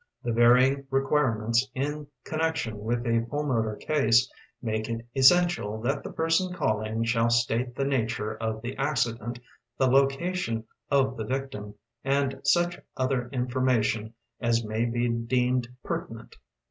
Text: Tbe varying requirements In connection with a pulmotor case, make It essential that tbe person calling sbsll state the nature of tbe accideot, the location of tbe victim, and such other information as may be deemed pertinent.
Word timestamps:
Tbe 0.25 0.33
varying 0.33 0.87
requirements 0.89 1.69
In 1.75 2.07
connection 2.23 2.79
with 2.79 3.05
a 3.05 3.23
pulmotor 3.29 3.75
case, 3.79 4.27
make 4.59 4.89
It 4.89 5.05
essential 5.15 5.79
that 5.81 6.03
tbe 6.03 6.15
person 6.15 6.51
calling 6.53 7.03
sbsll 7.03 7.31
state 7.31 7.75
the 7.75 7.85
nature 7.85 8.35
of 8.37 8.63
tbe 8.63 8.77
accideot, 8.77 9.37
the 9.77 9.87
location 9.87 10.63
of 10.89 11.17
tbe 11.17 11.27
victim, 11.27 11.75
and 12.03 12.41
such 12.43 12.79
other 12.97 13.29
information 13.29 14.15
as 14.39 14.65
may 14.65 14.85
be 14.85 15.07
deemed 15.07 15.67
pertinent. 15.83 16.35